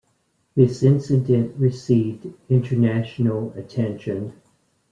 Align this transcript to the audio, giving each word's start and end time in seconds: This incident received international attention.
This 0.55 0.81
incident 0.81 1.55
received 1.57 2.25
international 2.49 3.53
attention. 3.55 4.33